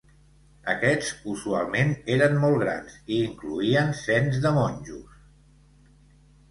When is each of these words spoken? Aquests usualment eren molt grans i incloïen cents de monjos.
Aquests 0.71 1.11
usualment 1.33 1.93
eren 2.15 2.33
molt 2.47 2.59
grans 2.65 2.97
i 3.17 3.21
incloïen 3.29 3.95
cents 4.03 4.43
de 4.49 4.55
monjos. 4.59 5.23